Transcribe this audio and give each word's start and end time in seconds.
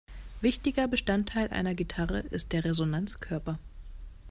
Wichtiger 0.41 0.87
Bestandteil 0.87 1.49
einer 1.49 1.75
Gitarre 1.75 2.21
ist 2.21 2.53
der 2.53 2.65
Resonanzkörper. 2.65 3.59